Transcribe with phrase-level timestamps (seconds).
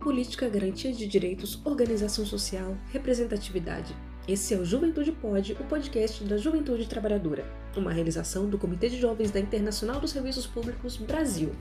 [0.00, 3.94] política, garantia de direitos, organização social, representatividade.
[4.26, 7.44] Esse é o Juventude Pode, o podcast da Juventude Trabalhadora,
[7.76, 11.52] uma realização do Comitê de Jovens da Internacional dos Serviços Públicos Brasil.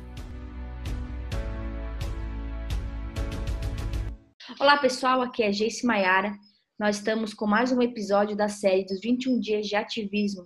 [4.58, 6.34] Olá pessoal, aqui é Jace Maiara.
[6.80, 10.46] Nós estamos com mais um episódio da série dos 21 dias de ativismo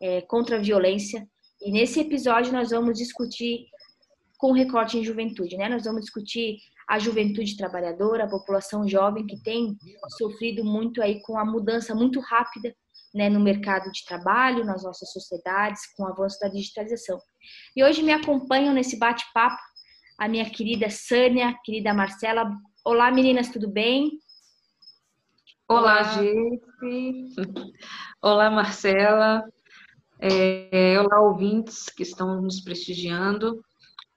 [0.00, 1.26] é, contra a violência.
[1.60, 3.66] E nesse episódio nós vamos discutir
[4.38, 5.68] com recorte em juventude, né?
[5.68, 6.58] Nós vamos discutir
[6.92, 9.78] a juventude trabalhadora, a população jovem que tem
[10.18, 12.70] sofrido muito aí com a mudança muito rápida
[13.14, 17.18] né, no mercado de trabalho, nas nossas sociedades, com o avanço da digitalização.
[17.74, 19.56] E hoje me acompanham nesse bate-papo
[20.18, 22.52] a minha querida Sânia, querida Marcela.
[22.84, 24.10] Olá, meninas, tudo bem?
[25.66, 26.60] Olá, gente.
[28.20, 29.42] Olá, Marcela.
[30.20, 33.64] É, olá, ouvintes que estão nos prestigiando.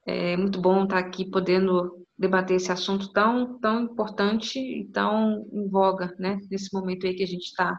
[0.06, 5.68] É muito bom estar aqui podendo debater esse assunto tão, tão importante e tão em
[5.68, 7.78] voga, né, nesse momento aí que a gente está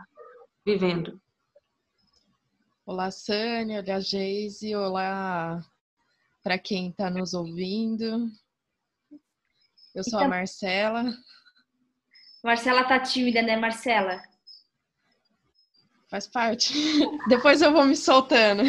[0.65, 1.19] vivendo.
[2.85, 5.61] Olá, Sânia, olá, Geise, olá
[6.43, 8.29] para quem está nos ouvindo.
[9.93, 11.03] Eu sou a então Marcela.
[12.43, 14.21] Marcela tá tímida, né, Marcela?
[16.09, 16.73] Faz parte.
[17.27, 18.63] Depois eu vou me soltando.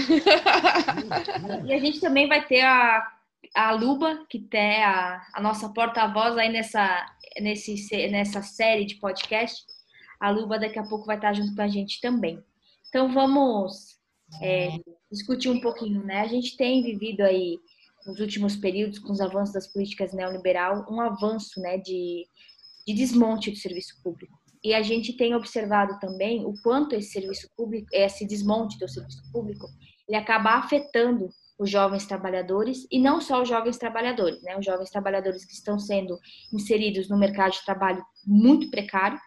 [1.64, 3.17] e a gente também vai ter a
[3.54, 7.06] a Luba, que é a, a nossa porta-voz aí nessa,
[7.40, 9.64] nesse, nessa série de podcast.
[10.20, 12.42] A Luba daqui a pouco vai estar junto com a gente também.
[12.88, 13.98] Então vamos
[14.42, 14.78] é,
[15.10, 16.20] discutir um pouquinho, né?
[16.20, 17.58] A gente tem vivido aí
[18.06, 22.26] nos últimos períodos, com os avanços das políticas neoliberal, um avanço né, de,
[22.86, 24.38] de desmonte do serviço público.
[24.62, 29.22] E a gente tem observado também o quanto esse serviço público, esse desmonte do serviço
[29.30, 29.66] público,
[30.08, 31.28] ele acaba afetando
[31.58, 34.56] os jovens trabalhadores e não só os jovens trabalhadores, né?
[34.56, 36.18] Os jovens trabalhadores que estão sendo
[36.52, 39.18] inseridos no mercado de trabalho muito precário,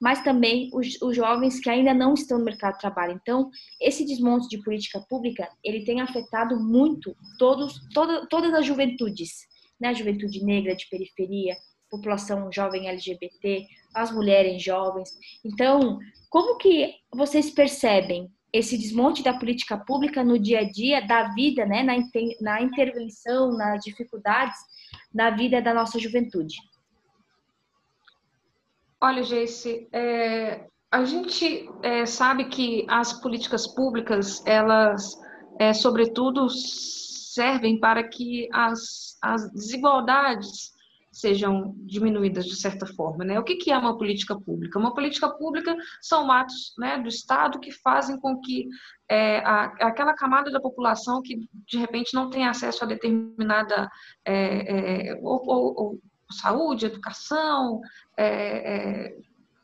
[0.00, 3.18] mas também os, os, jovens que ainda não estão no mercado de trabalho.
[3.20, 3.48] Então,
[3.80, 9.30] esse desmonte de política pública, ele tem afetado muito todos, toda, todas as juventudes,
[9.80, 9.88] né?
[9.88, 11.56] A juventude negra de periferia,
[11.90, 15.10] população jovem LGBT, as mulheres jovens.
[15.44, 21.34] Então, como que vocês percebem esse desmonte da política pública no dia a dia da
[21.34, 21.94] vida, né, na,
[22.40, 24.56] na intervenção, nas dificuldades
[25.12, 26.56] na vida da nossa juventude?
[29.00, 35.18] Olha, Jesse, é, a gente é, sabe que as políticas públicas, elas,
[35.58, 40.75] é, sobretudo, servem para que as, as desigualdades
[41.16, 43.24] sejam diminuídas de certa forma.
[43.24, 43.40] Né?
[43.40, 44.78] O que, é uma política pública?
[44.78, 48.68] Uma política pública são atos né, do Estado que fazem com que
[49.08, 53.90] é, a, aquela camada da população que de repente não tem acesso a determinada
[54.26, 56.00] é, é, ou, ou, ou,
[56.30, 57.80] saúde, educação,
[58.14, 59.16] é, é,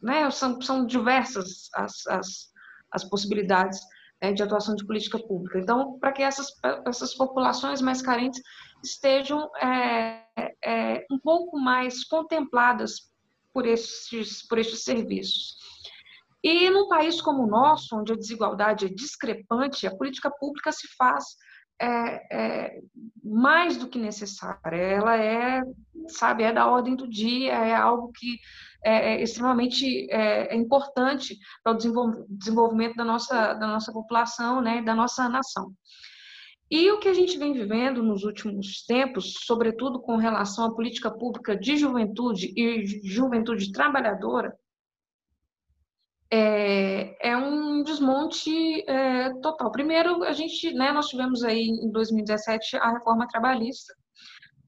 [0.02, 2.52] né, são, são diversas as, as,
[2.90, 3.78] as possibilidades
[4.22, 5.58] né, de atuação de política pública.
[5.58, 6.46] Então, para que essas,
[6.86, 8.40] essas populações mais carentes
[8.82, 10.24] estejam é,
[10.64, 13.10] é, um pouco mais contempladas
[13.52, 15.56] por estes, por estes serviços.
[16.42, 20.88] E num país como o nosso, onde a desigualdade é discrepante, a política pública se
[20.96, 21.24] faz
[21.80, 22.80] é, é,
[23.22, 24.76] mais do que necessária.
[24.76, 25.62] Ela é,
[26.08, 28.38] sabe, é da ordem do dia, é algo que
[28.84, 34.82] é, é extremamente é, é importante para o desenvolvimento da nossa, da nossa população, né,
[34.82, 35.72] da nossa nação.
[36.70, 41.10] E o que a gente vem vivendo nos últimos tempos, sobretudo com relação à política
[41.10, 44.56] pública de juventude e juventude trabalhadora,
[46.30, 48.50] é, é um desmonte
[48.88, 49.70] é, total.
[49.70, 53.94] Primeiro, a gente, né, nós tivemos aí em 2017 a reforma trabalhista,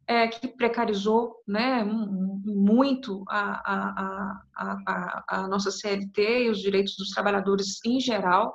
[0.07, 7.11] é, que precarizou né, muito a, a, a, a, nossa CLT e os direitos dos
[7.11, 8.53] trabalhadores em geral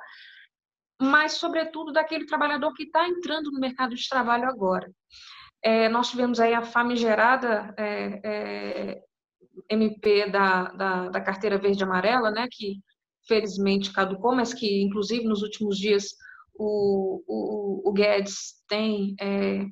[1.00, 4.92] mas, sobretudo, daquele trabalhador que está entrando no mercado de trabalho agora.
[5.62, 9.02] É, nós tivemos aí a famigerada é, é,
[9.70, 12.80] MP da, da, da, carteira verde amarela, né, que
[13.26, 16.08] felizmente caducou, mas que, inclusive, nos últimos dias
[16.54, 19.64] o, o, o Guedes tem, é,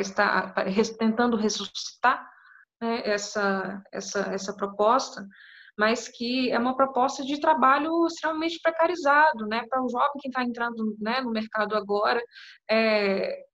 [0.00, 0.54] está
[0.98, 2.28] tentando ressuscitar
[2.80, 5.26] né, essa, essa, essa proposta,
[5.76, 10.42] mas que é uma proposta de trabalho extremamente precarizado, né, para o jovem que está
[10.42, 12.22] entrando né, no mercado agora,
[12.70, 13.44] é,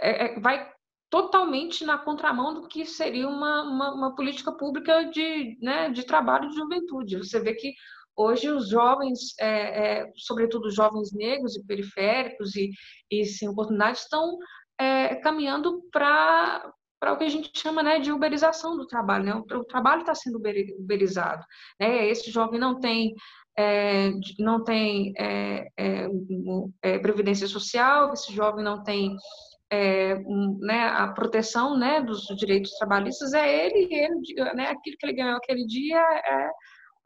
[0.00, 0.72] é, é, vai
[1.10, 6.48] totalmente na contramão do que seria uma, uma, uma política pública de, né, de trabalho
[6.48, 7.18] de juventude.
[7.18, 7.72] Você vê que
[8.16, 12.70] hoje os jovens, é, é, sobretudo os jovens negros e periféricos e,
[13.10, 14.36] e sem oportunidade, estão
[14.78, 19.24] é, caminhando para para o que a gente chama né, de uberização do trabalho.
[19.24, 19.34] Né?
[19.34, 20.38] O, o trabalho está sendo
[20.78, 21.44] uberizado.
[21.78, 22.08] Né?
[22.08, 23.12] Esse jovem não tem
[23.58, 26.08] é, não tem é, é,
[26.82, 29.16] é, previdência social, esse jovem não tem
[29.70, 30.16] é,
[30.60, 35.36] né, a proteção né, dos direitos trabalhistas, é ele, ele né, aquilo que ele ganhou
[35.36, 36.50] aquele dia é,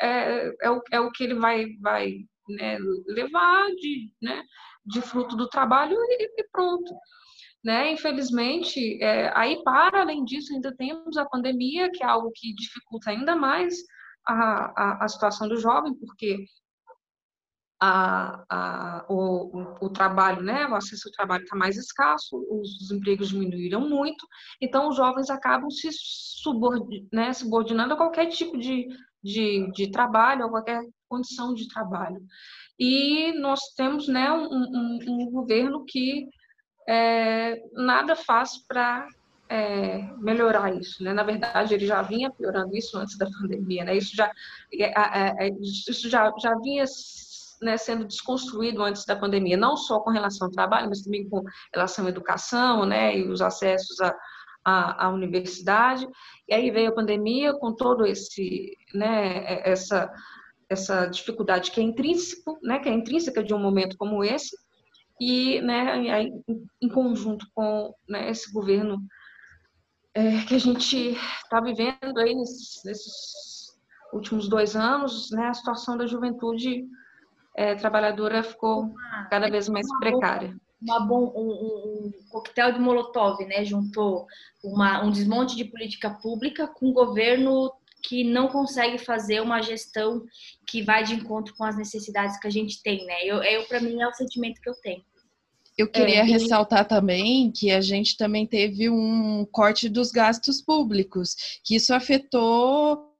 [0.00, 2.14] é, é, o, é o que ele vai, vai
[2.48, 2.78] né,
[3.08, 4.42] levar de, né,
[4.86, 6.94] de fruto do trabalho e, e pronto.
[7.64, 7.92] Né?
[7.92, 13.10] Infelizmente, é, aí para além disso ainda temos a pandemia, que é algo que dificulta
[13.10, 13.74] ainda mais
[14.26, 16.44] a, a, a situação do jovem, porque
[17.80, 22.90] a, a, o, o, trabalho, né, o acesso ao trabalho está mais escasso, os, os,
[22.90, 24.26] empregos diminuíram muito,
[24.60, 28.86] então os jovens acabam se subordinando, né, subordinando a qualquer tipo de,
[29.22, 32.20] de, de, trabalho, a qualquer condição de trabalho.
[32.78, 36.26] E nós temos né, um, um, um governo que
[36.88, 39.06] é, nada faz para
[39.48, 41.12] é, melhorar isso, né?
[41.12, 43.96] Na verdade, ele já vinha piorando isso antes da pandemia, né?
[43.96, 44.32] Isso já,
[44.72, 46.84] é, é, é isso já, já vinha
[47.60, 51.42] né, sendo desconstruído antes da pandemia, não só com relação ao trabalho, mas também com
[51.74, 54.14] relação à educação, né, e os acessos à,
[54.64, 56.06] à, à universidade.
[56.48, 60.10] E aí veio a pandemia com todo esse, né, essa
[60.70, 64.54] essa dificuldade que é intrínseco, né, que é intrínseca de um momento como esse,
[65.20, 65.98] e, né,
[66.80, 68.98] em conjunto com né, esse governo
[70.14, 73.48] é, que a gente está vivendo aí nesses, nesses,
[74.12, 76.86] últimos dois anos, né, a situação da juventude
[77.54, 78.92] é, trabalhadora ficou
[79.30, 80.56] cada vez mais precária.
[80.80, 83.64] Uma bom, um, um, coquetel de Molotov, né?
[83.64, 84.26] Juntou
[84.62, 87.72] uma, um desmonte de política pública com um governo
[88.08, 90.24] que não consegue fazer uma gestão
[90.66, 93.22] que vai de encontro com as necessidades que a gente tem, né?
[93.22, 95.04] Eu, eu para mim é o sentimento que eu tenho.
[95.76, 96.30] Eu queria é, e...
[96.30, 103.12] ressaltar também que a gente também teve um corte dos gastos públicos, que isso afetou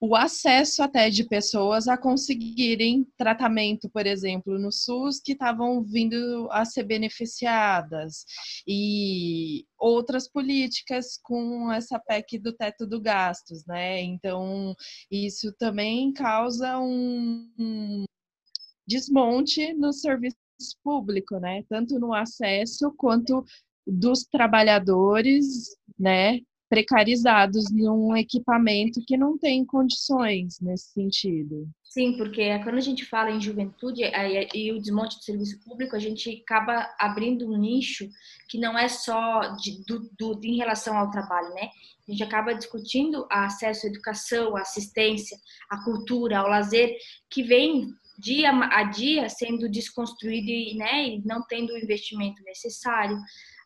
[0.00, 6.48] o acesso até de pessoas a conseguirem tratamento, por exemplo, no SUS, que estavam vindo
[6.52, 8.24] a ser beneficiadas,
[8.66, 14.00] e outras políticas com essa PEC do teto do gastos, né?
[14.02, 14.74] Então,
[15.10, 18.04] isso também causa um
[18.86, 20.36] desmonte no serviço
[20.82, 21.64] público, né?
[21.68, 23.44] Tanto no acesso quanto
[23.86, 31.68] dos trabalhadores, né, precarizados em um equipamento que não tem condições nesse sentido.
[31.84, 34.02] Sim, porque quando a gente fala em juventude
[34.54, 38.08] e o desmonte do serviço público, a gente acaba abrindo um nicho
[38.48, 41.70] que não é só de, do, do, em relação ao trabalho, né?
[42.06, 45.36] A gente acaba discutindo acesso à educação, à assistência,
[45.70, 46.94] à cultura, ao lazer,
[47.30, 47.88] que vem
[48.18, 53.16] dia a dia sendo desconstruído e, né, e não tendo o investimento necessário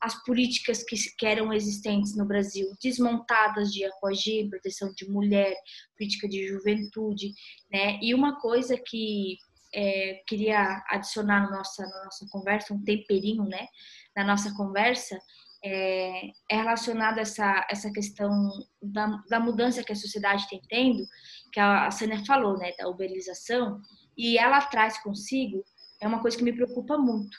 [0.02, 5.54] as políticas que, que eram existentes no Brasil desmontadas de apogeu, proteção de mulher,
[5.96, 7.32] política de juventude,
[7.70, 8.00] né?
[8.02, 9.38] E uma coisa que
[9.72, 13.68] é, queria adicionar na nossa, na nossa conversa, um temperinho, né?
[14.16, 15.16] Na nossa conversa,
[15.64, 18.50] é, é relacionado a essa, essa questão
[18.82, 21.06] da, da mudança que a sociedade tem tendo,
[21.52, 22.72] que a, a Sânia falou, né?
[22.76, 23.80] Da uberização,
[24.18, 25.64] e ela traz consigo,
[26.00, 27.38] é uma coisa que me preocupa muito,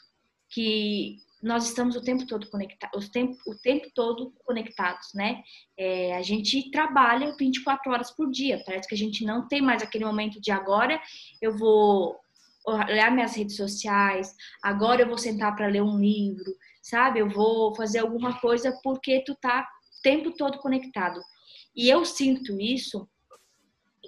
[0.50, 5.44] que nós estamos o tempo todo conectados, o tempo, o tempo todo conectados, né?
[5.78, 8.64] É, a gente trabalha 24 horas por dia.
[8.66, 11.02] Parece que a gente não tem mais aquele momento de agora
[11.42, 12.18] eu vou
[12.66, 14.34] olhar minhas redes sociais,
[14.64, 17.20] agora eu vou sentar para ler um livro, sabe?
[17.20, 19.68] Eu vou fazer alguma coisa porque tu tá
[20.00, 21.20] o tempo todo conectado.
[21.76, 23.06] E eu sinto isso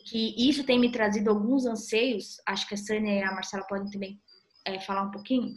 [0.05, 2.37] que isso tem me trazido alguns anseios.
[2.47, 4.21] Acho que a Sânia e a Marcela podem também
[4.63, 5.53] é, falar um pouquinho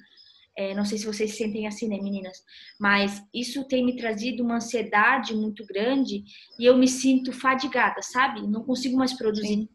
[0.59, 2.43] é, não sei se vocês se sentem assim, né, meninas?
[2.81, 6.25] Mas isso tem me trazido uma ansiedade muito grande
[6.59, 8.45] e eu me sinto fadigada, sabe?
[8.45, 9.47] Não consigo mais produzir.
[9.47, 9.69] Sim.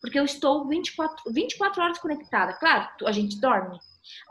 [0.00, 2.54] Porque eu estou 24, 24 horas conectada.
[2.54, 3.78] Claro, a gente dorme,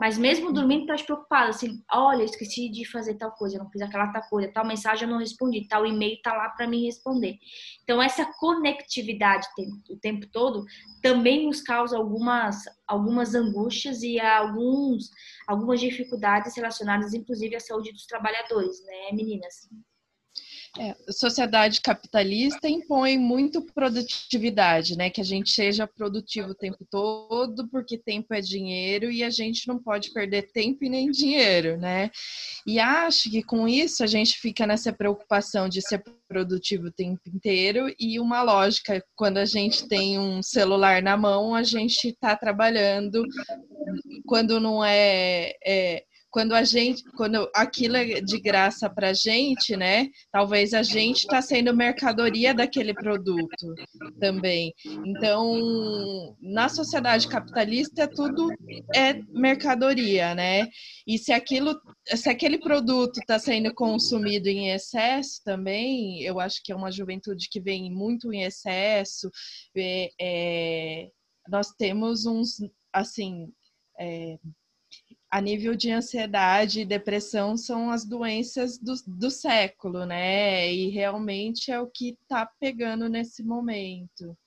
[0.00, 4.12] mas mesmo dormindo, tá preocupada, assim, olha, esqueci de fazer tal coisa, não fiz aquela
[4.12, 7.38] tal coisa, tal mensagem eu não respondi, tal e-mail tá lá para mim responder.
[7.82, 9.46] Então, essa conectividade
[9.90, 10.64] o tempo todo
[11.02, 15.10] também nos causa algumas, algumas angústias e alguns,
[15.46, 19.68] algumas dificuldades relacionadas, inclusive, à saúde dos trabalhadores, né, meninas?
[20.76, 25.08] É, sociedade capitalista impõe muito produtividade, né?
[25.08, 29.68] Que a gente seja produtivo o tempo todo, porque tempo é dinheiro e a gente
[29.68, 32.10] não pode perder tempo e nem dinheiro, né?
[32.66, 37.20] E acho que com isso a gente fica nessa preocupação de ser produtivo o tempo
[37.32, 42.34] inteiro e uma lógica, quando a gente tem um celular na mão, a gente está
[42.34, 43.22] trabalhando,
[44.26, 46.04] quando não é, é
[46.34, 50.08] quando a gente, quando aquilo é de graça para gente, né?
[50.32, 53.72] Talvez a gente está sendo mercadoria daquele produto
[54.18, 54.74] também.
[55.06, 58.50] Então, na sociedade capitalista, tudo
[58.92, 60.66] é mercadoria, né?
[61.06, 66.72] E se aquilo, se aquele produto está sendo consumido em excesso também, eu acho que
[66.72, 69.30] é uma juventude que vem muito em excesso.
[69.76, 71.10] É, é,
[71.48, 72.56] nós temos uns,
[72.92, 73.52] assim,
[74.00, 74.36] é,
[75.34, 80.72] a nível de ansiedade e depressão são as doenças do, do século, né?
[80.72, 84.38] E realmente é o que está pegando nesse momento.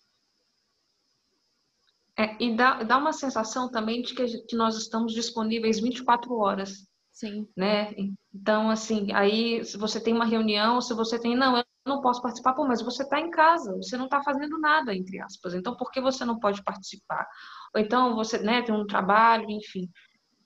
[2.17, 6.87] É, e dá, dá uma sensação também de que, que nós estamos disponíveis 24 horas.
[7.11, 7.45] Sim.
[7.57, 7.93] Né?
[8.33, 12.21] Então, assim, aí se você tem uma reunião, se você tem, não, eu não posso
[12.21, 15.53] participar, pô, mas você está em casa, você não está fazendo nada, entre aspas.
[15.53, 17.27] Então, por que você não pode participar?
[17.75, 19.89] Ou então você né, tem um trabalho, enfim.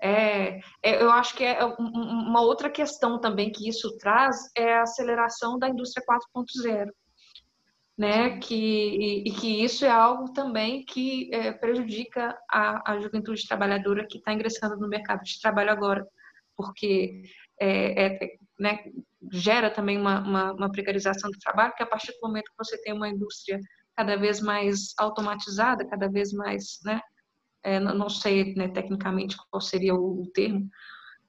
[0.04, 4.82] É, é, eu acho que é uma outra questão também que isso traz é a
[4.82, 6.90] aceleração da indústria 4.0,
[7.96, 8.40] né?
[8.40, 14.08] Que, e, e, que isso é algo também que é, prejudica a, a juventude trabalhadora
[14.08, 16.08] que está ingressando no mercado de trabalho agora,
[16.58, 17.22] porque
[17.60, 18.20] é, é,
[18.60, 18.80] né,
[19.32, 22.82] gera também uma, uma, uma precarização do trabalho, que a partir do momento que você
[22.82, 23.60] tem uma indústria
[23.96, 27.00] cada vez mais automatizada, cada vez mais né,
[27.64, 30.70] é, não sei né, tecnicamente qual seria o, termo,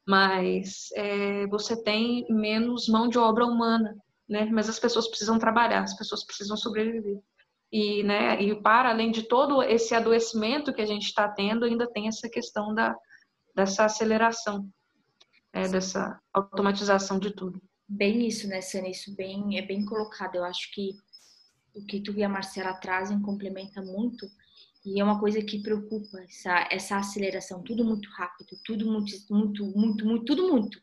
[0.07, 3.97] mas é, você tem menos mão de obra humana,
[4.29, 4.47] né?
[4.47, 7.19] Mas as pessoas precisam trabalhar, as pessoas precisam sobreviver.
[7.71, 11.91] E, né, e para além de todo esse adoecimento que a gente está tendo, ainda
[11.91, 12.95] tem essa questão da,
[13.55, 14.69] dessa aceleração,
[15.53, 17.63] é, dessa automatização de tudo.
[17.89, 18.91] Bem isso, né, Sânia?
[18.91, 20.35] Isso bem, é bem colocado.
[20.35, 20.97] Eu acho que
[21.75, 24.27] o que tu e a Marcela trazem complementa muito
[24.85, 29.65] e é uma coisa que preocupa essa, essa aceleração, tudo muito rápido, tudo muito, muito,
[29.65, 30.81] muito, muito, tudo muito,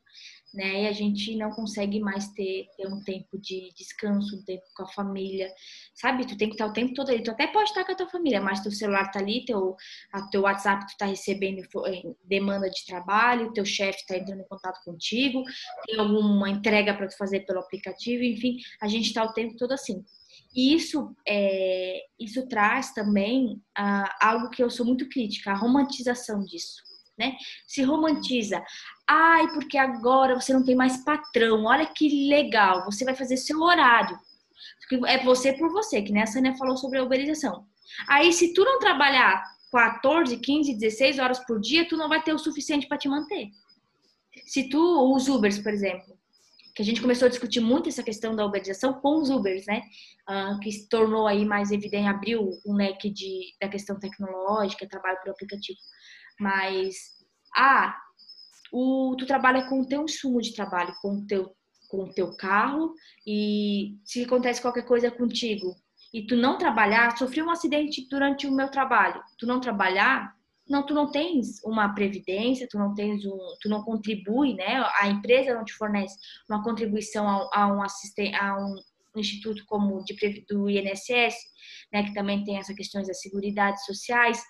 [0.53, 0.83] né?
[0.83, 4.83] E a gente não consegue mais ter, ter um tempo de descanso, um tempo com
[4.83, 5.53] a família,
[5.93, 6.25] sabe?
[6.25, 7.21] Tu tem que estar o tempo todo ali.
[7.21, 9.75] Tu até pode estar com a tua família, mas teu celular tá ali, teu,
[10.13, 11.61] a, teu WhatsApp tu tá recebendo
[12.23, 15.43] demanda de trabalho, teu chefe tá entrando em contato contigo,
[15.85, 19.73] tem alguma entrega para tu fazer pelo aplicativo, enfim, a gente tá o tempo todo
[19.73, 20.03] assim.
[20.55, 26.43] E isso, é, isso traz também ah, algo que eu sou muito crítica, a romantização
[26.43, 26.81] disso.
[27.17, 27.35] Né?
[27.67, 28.63] Se romantiza.
[29.07, 31.65] Ai, porque agora você não tem mais patrão.
[31.65, 34.17] Olha que legal, você vai fazer seu horário.
[35.07, 37.65] É você por você, que nem a Sânia falou sobre a uberização.
[38.07, 42.33] Aí, se tu não trabalhar 14, 15, 16 horas por dia, tu não vai ter
[42.33, 43.49] o suficiente para te manter.
[44.45, 46.17] Se tu, os Ubers, por exemplo,
[46.79, 49.81] que a gente começou a discutir muito essa questão da uberização com os Ubers, né?
[50.29, 55.17] Uh, que se tornou aí mais evidente, abriu um leque de, da questão tecnológica, trabalho
[55.21, 55.77] por aplicativo.
[56.39, 56.95] Mas,
[57.53, 57.97] ah,
[58.71, 61.53] o, tu trabalha com o teu insumo de trabalho, com o teu,
[61.89, 62.93] com o teu carro,
[63.27, 65.75] e se acontece qualquer coisa contigo
[66.13, 70.33] e tu não trabalhar, sofri um acidente durante o meu trabalho, tu não trabalhar,
[70.69, 74.83] não, tu não tens uma previdência, tu não tens um, tu não contribui, né?
[74.99, 76.15] A empresa não te fornece
[76.49, 78.75] uma contribuição a, a um assistente, a um
[79.15, 80.15] instituto como de,
[80.47, 81.35] do INSS,
[81.91, 82.03] né?
[82.03, 84.41] Que também tem essas questões das seguridades sociais.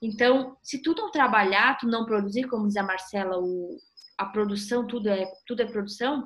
[0.00, 3.76] Então, se tu não trabalhar, tu não produzir, como diz a Marcela, o,
[4.18, 6.22] a produção, tudo é, tudo é produção,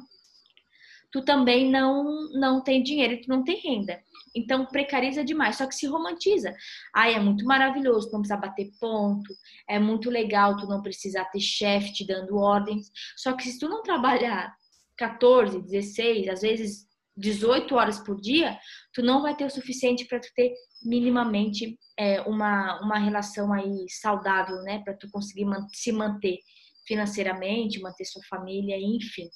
[1.10, 4.00] tu também não, não tem dinheiro tu não tem renda.
[4.34, 6.54] Então precariza demais, só que se romantiza.
[6.94, 9.34] Ai, é muito maravilhoso, não precisa bater ponto,
[9.68, 12.90] é muito legal, tu não precisa ter chefe te dando ordens.
[13.16, 14.54] Só que se tu não trabalhar
[14.96, 18.58] 14, 16, às vezes 18 horas por dia,
[18.94, 23.86] tu não vai ter o suficiente para tu ter minimamente é, uma, uma relação aí
[23.88, 24.80] saudável, né?
[24.84, 26.38] Para tu conseguir se manter
[26.86, 29.28] financeiramente, manter sua família, enfim.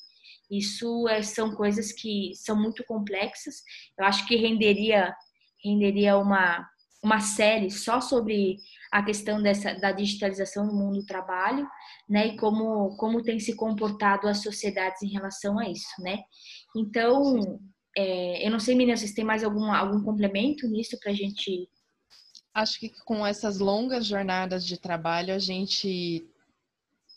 [0.51, 3.57] Isso é, são coisas que são muito complexas.
[3.99, 5.15] Eu acho que renderia
[5.65, 6.67] renderia uma
[7.03, 8.57] uma série só sobre
[8.91, 11.69] a questão dessa da digitalização no mundo do trabalho,
[12.09, 12.29] né?
[12.29, 16.19] E como como tem se comportado as sociedades em relação a isso, né?
[16.77, 17.61] Então,
[17.97, 21.69] é, eu não sei, meninas, vocês têm mais algum algum complemento nisso para a gente
[22.55, 26.25] Acho que com essas longas jornadas de trabalho, a gente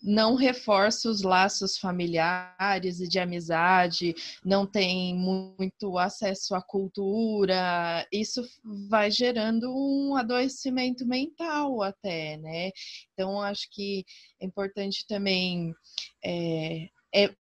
[0.02, 8.42] não reforça os laços familiares e de amizade, não tem muito acesso à cultura, isso
[8.90, 12.72] vai gerando um adoecimento mental até, né?
[13.14, 14.06] Então, acho que
[14.40, 15.74] é importante também.
[16.24, 17.36] É, é,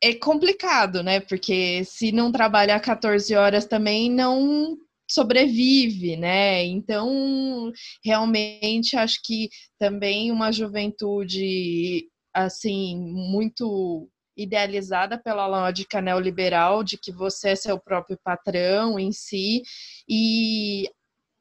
[0.00, 1.20] é complicado, né?
[1.20, 4.76] Porque se não trabalhar 14 horas também não
[5.12, 6.64] sobrevive, né?
[6.64, 7.72] Então,
[8.04, 17.50] realmente acho que também uma juventude assim muito idealizada pela lógica neoliberal de que você
[17.50, 19.62] é seu próprio patrão em si
[20.08, 20.88] e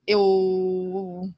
[0.05, 1.29] eu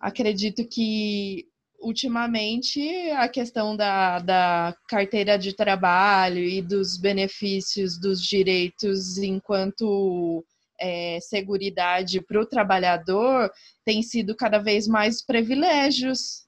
[0.00, 1.46] acredito que
[1.80, 2.80] ultimamente
[3.10, 10.44] a questão da, da carteira de trabalho e dos benefícios dos direitos enquanto
[10.80, 13.50] é, seguridade para o trabalhador
[13.84, 16.46] tem sido cada vez mais privilégios,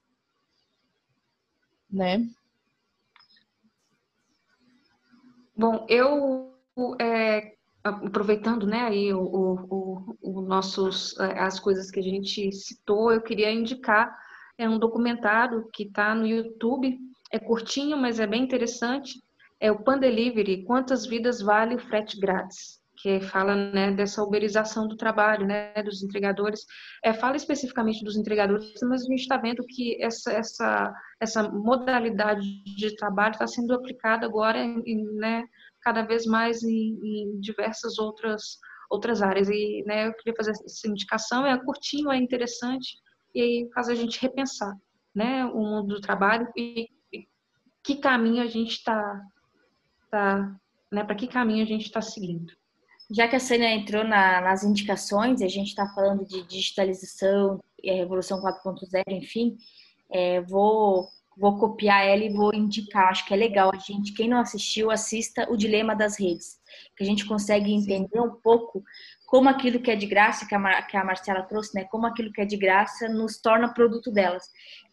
[1.89, 2.27] né?
[5.55, 6.53] Bom, eu
[7.01, 13.11] é, aproveitando, né, aí o, o, o, nossos é, as coisas que a gente citou,
[13.11, 14.15] eu queria indicar
[14.57, 16.97] é um documentário que está no YouTube,
[17.31, 19.21] é curtinho, mas é bem interessante.
[19.59, 22.78] É o Pan Delivery, Quantas Vidas Vale o Frete Grátis?
[23.01, 26.65] Que fala né, dessa uberização do trabalho, né, dos entregadores.
[27.01, 32.41] É, fala especificamente dos entregadores, mas a gente está vendo que essa, essa, essa modalidade
[32.63, 35.45] de trabalho está sendo aplicada agora em, né,
[35.81, 39.47] cada vez mais em, em, diversas outras, outras áreas.
[39.49, 42.97] E né, eu queria fazer essa indicação, é curtinho, é interessante,
[43.33, 44.75] e aí faz a gente repensar
[45.15, 47.25] né, o mundo do trabalho e, e
[47.81, 49.21] que caminho a gente está,
[50.11, 50.53] tá,
[50.91, 52.58] né, para que caminho a gente está seguindo.
[53.11, 57.89] Já que a Sânia entrou na, nas indicações, a gente está falando de digitalização e
[57.89, 59.57] a Revolução 4.0, enfim,
[60.11, 63.09] é, vou, vou copiar ela e vou indicar.
[63.09, 66.59] Acho que é legal a gente, quem não assistiu, assista O Dilema das Redes,
[66.95, 68.83] que a gente consegue entender um pouco
[69.25, 71.85] como aquilo que é de graça, que a, que a Marcela trouxe, né?
[71.85, 74.43] Como aquilo que é de graça nos torna produto delas.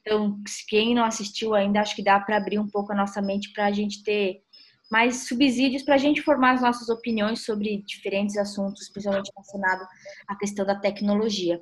[0.01, 3.53] Então, quem não assistiu ainda, acho que dá para abrir um pouco a nossa mente
[3.53, 4.43] para a gente ter
[4.91, 9.87] mais subsídios para a gente formar as nossas opiniões sobre diferentes assuntos, principalmente relacionado
[10.29, 11.61] à questão da tecnologia.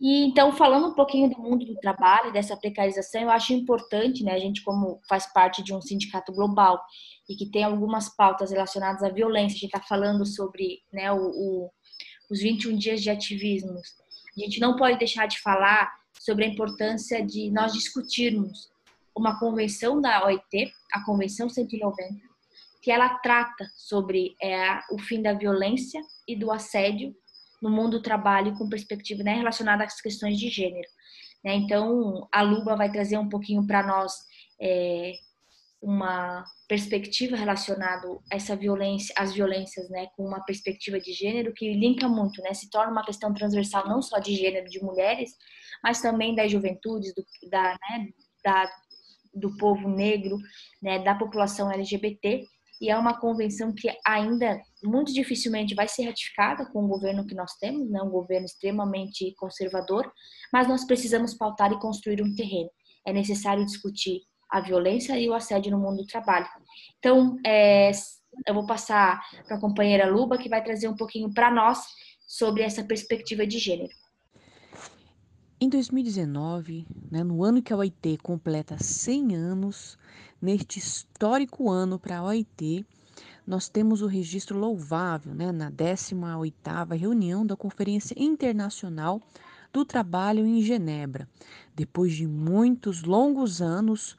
[0.00, 4.32] E então, falando um pouquinho do mundo do trabalho, dessa precarização, eu acho importante, né,
[4.32, 6.78] a gente como faz parte de um sindicato global
[7.28, 11.30] e que tem algumas pautas relacionadas à violência, a gente está falando sobre né, o,
[11.30, 11.70] o,
[12.30, 13.80] os 21 dias de ativismo.
[14.36, 15.90] A gente não pode deixar de falar
[16.20, 18.73] sobre a importância de nós discutirmos
[19.16, 22.20] uma convenção da OIT, a Convenção 190,
[22.82, 27.14] que ela trata sobre é, o fim da violência e do assédio
[27.62, 30.88] no mundo do trabalho com perspectiva né, relacionada às questões de gênero.
[31.42, 31.54] Né?
[31.54, 34.12] Então, a Luba vai trazer um pouquinho para nós
[34.60, 35.12] é,
[35.80, 41.72] uma perspectiva relacionada a essa violência, as violências, né, com uma perspectiva de gênero que
[41.74, 45.30] linka muito, né, se torna uma questão transversal não só de gênero de mulheres,
[45.82, 48.08] mas também das juventudes, do, da, né,
[48.42, 48.70] da,
[49.34, 50.38] do povo negro,
[50.82, 52.44] né, da população LGBT,
[52.80, 57.34] e é uma convenção que ainda muito dificilmente vai ser ratificada com o governo que
[57.34, 60.10] nós temos, né, um governo extremamente conservador,
[60.52, 62.68] mas nós precisamos pautar e construir um terreno.
[63.06, 64.20] É necessário discutir
[64.50, 66.46] a violência e o assédio no mundo do trabalho.
[66.98, 67.90] Então, é,
[68.46, 71.82] eu vou passar para a companheira Luba, que vai trazer um pouquinho para nós
[72.26, 73.90] sobre essa perspectiva de gênero.
[75.60, 79.96] Em 2019, né, no ano que a OIT completa 100 anos,
[80.42, 82.84] neste histórico ano para a OIT,
[83.46, 89.22] nós temos o registro louvável né, na 18ª reunião da Conferência Internacional
[89.72, 91.28] do Trabalho em Genebra.
[91.74, 94.16] Depois de muitos longos anos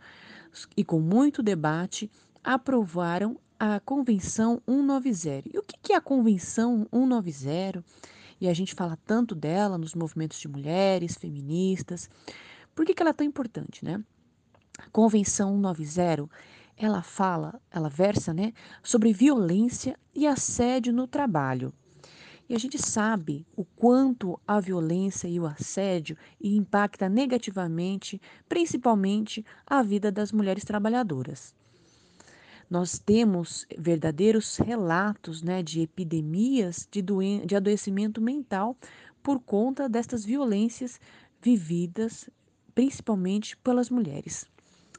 [0.75, 2.09] e com muito debate,
[2.43, 5.49] aprovaram a Convenção 190.
[5.53, 7.83] E o que é a Convenção 190?
[8.45, 12.07] E a gente fala tanto dela nos movimentos de mulheres, feministas.
[12.75, 14.03] Por que, que ela é tão importante, né?
[14.77, 16.29] A Convenção 190,
[16.77, 18.53] ela fala, ela versa, né,
[18.83, 21.73] sobre violência e assédio no trabalho.
[22.47, 29.81] E a gente sabe o quanto a violência e o assédio impacta negativamente, principalmente, a
[29.81, 31.55] vida das mulheres trabalhadoras.
[32.69, 38.75] Nós temos verdadeiros relatos né, de epidemias de, doen de adoecimento mental
[39.21, 40.99] por conta destas violências
[41.41, 42.29] vividas
[42.73, 44.45] principalmente pelas mulheres.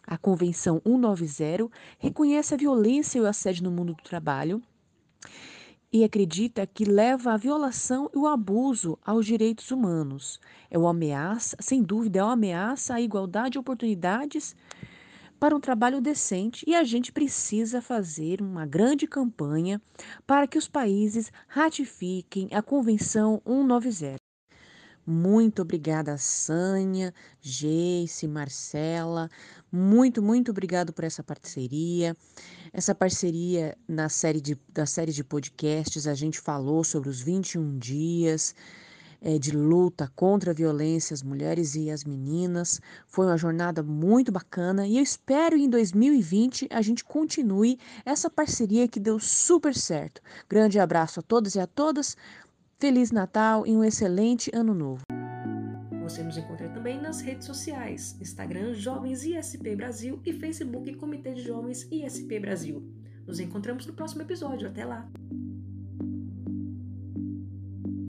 [0.06, 4.62] A Convenção 190 reconhece a violência e o assédio no mundo do trabalho
[5.92, 10.40] e acredita que leva à violação e o abuso aos direitos humanos.
[10.70, 14.54] É uma ameaça, sem dúvida, é uma ameaça à igualdade de oportunidades
[15.38, 19.80] para um trabalho decente e a gente precisa fazer uma grande campanha
[20.26, 24.16] para que os países ratifiquem a Convenção 190.
[25.08, 29.30] Muito obrigada, Sânia, Geice, Marcela.
[29.70, 32.16] Muito, muito obrigado por essa parceria.
[32.72, 37.78] Essa parceria na série de, da série de podcasts, a gente falou sobre os 21
[37.78, 38.52] dias.
[39.20, 42.80] É, de luta contra a violência às mulheres e às meninas.
[43.06, 48.88] Foi uma jornada muito bacana e eu espero em 2020 a gente continue essa parceria
[48.88, 50.20] que deu super certo.
[50.48, 52.16] Grande abraço a todos e a todas.
[52.78, 55.02] Feliz Natal e um excelente Ano Novo.
[56.02, 61.42] Você nos encontra também nas redes sociais: Instagram Jovens ISP Brasil e Facebook Comitê de
[61.42, 62.80] Jovens ISP Brasil.
[63.26, 64.68] Nos encontramos no próximo episódio.
[64.68, 65.08] Até lá!